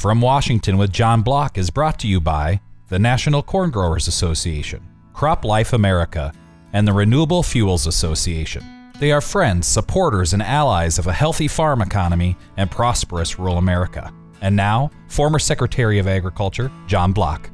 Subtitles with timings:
[0.00, 4.80] From Washington with John Block is brought to you by the National Corn Growers Association,
[5.12, 6.32] Crop Life America,
[6.72, 8.64] and the Renewable Fuels Association.
[8.98, 14.10] They are friends, supporters, and allies of a healthy farm economy and prosperous rural America.
[14.40, 17.50] And now, former Secretary of Agriculture John Block.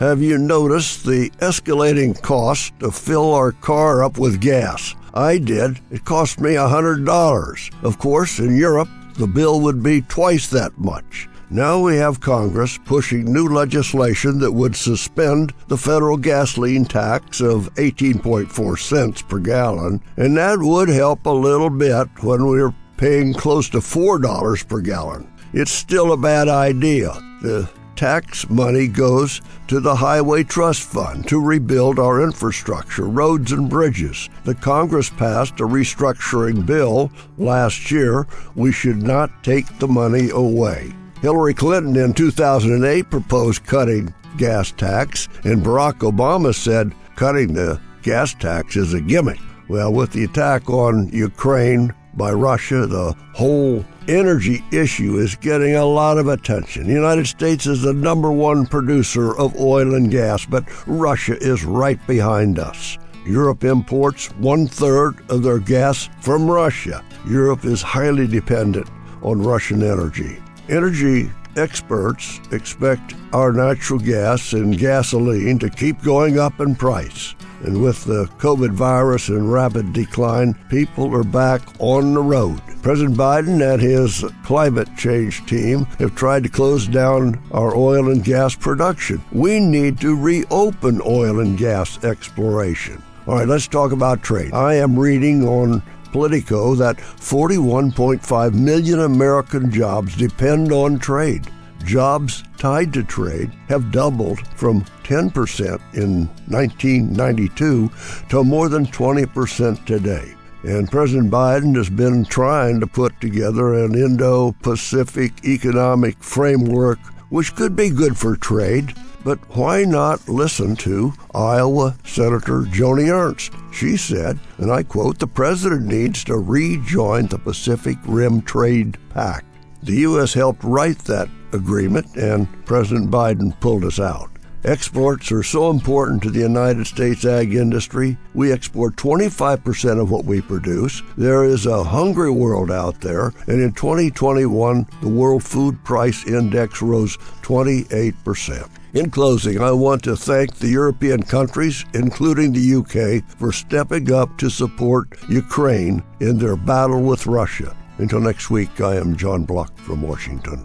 [0.00, 4.96] Have you noticed the escalating cost to fill our car up with gas?
[5.14, 5.78] I did.
[5.92, 7.84] It cost me $100.
[7.84, 11.28] Of course, in Europe, the bill would be twice that much.
[11.54, 17.72] Now we have Congress pushing new legislation that would suspend the federal gasoline tax of
[17.74, 23.68] 18.4 cents per gallon, and that would help a little bit when we're paying close
[23.68, 25.32] to $4 per gallon.
[25.52, 27.12] It's still a bad idea.
[27.40, 33.70] The tax money goes to the Highway Trust Fund to rebuild our infrastructure, roads, and
[33.70, 34.28] bridges.
[34.42, 38.26] The Congress passed a restructuring bill last year.
[38.56, 40.92] We should not take the money away.
[41.24, 48.34] Hillary Clinton in 2008 proposed cutting gas tax, and Barack Obama said cutting the gas
[48.34, 49.38] tax is a gimmick.
[49.66, 55.86] Well, with the attack on Ukraine by Russia, the whole energy issue is getting a
[55.86, 56.88] lot of attention.
[56.88, 61.64] The United States is the number one producer of oil and gas, but Russia is
[61.64, 62.98] right behind us.
[63.24, 67.02] Europe imports one third of their gas from Russia.
[67.26, 68.90] Europe is highly dependent
[69.22, 70.38] on Russian energy.
[70.68, 77.34] Energy experts expect our natural gas and gasoline to keep going up in price.
[77.64, 82.60] And with the COVID virus in rapid decline, people are back on the road.
[82.82, 88.24] President Biden and his climate change team have tried to close down our oil and
[88.24, 89.22] gas production.
[89.32, 93.02] We need to reopen oil and gas exploration.
[93.26, 94.52] All right, let's talk about trade.
[94.52, 95.82] I am reading on
[96.14, 101.44] Politico that 41.5 million American jobs depend on trade
[101.84, 107.90] jobs tied to trade have doubled from 10% in 1992
[108.28, 110.32] to more than 20% today.
[110.62, 117.56] And President Biden has been trying to put together an Indo Pacific economic framework which
[117.56, 118.94] could be good for trade.
[119.24, 123.52] But why not listen to Iowa Senator Joni Ernst?
[123.72, 129.46] She said, and I quote, the president needs to rejoin the Pacific Rim Trade Pact.
[129.82, 130.34] The U.S.
[130.34, 134.30] helped write that agreement, and President Biden pulled us out.
[134.64, 138.16] Exports are so important to the United States ag industry.
[138.32, 141.02] We export 25% of what we produce.
[141.18, 146.80] There is a hungry world out there, and in 2021, the World Food Price Index
[146.80, 148.66] rose 28%.
[148.94, 154.38] In closing, I want to thank the European countries, including the UK, for stepping up
[154.38, 157.76] to support Ukraine in their battle with Russia.
[157.98, 160.64] Until next week, I am John Block from Washington.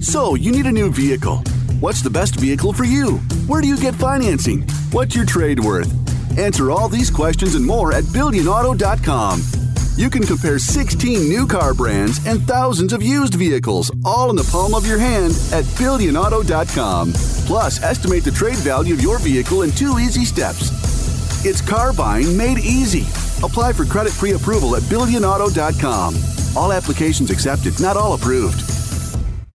[0.00, 1.42] So, you need a new vehicle.
[1.80, 3.18] What's the best vehicle for you?
[3.46, 4.62] Where do you get financing?
[4.90, 5.88] What's your trade worth?
[6.36, 9.42] Answer all these questions and more at BillionAuto.com.
[9.96, 14.48] You can compare 16 new car brands and thousands of used vehicles, all in the
[14.50, 17.12] palm of your hand at BillionAuto.com.
[17.46, 20.72] Plus, estimate the trade value of your vehicle in two easy steps.
[21.44, 23.02] It's car buying made easy.
[23.44, 26.16] Apply for credit pre approval at BillionAuto.com.
[26.56, 28.77] All applications accepted, not all approved.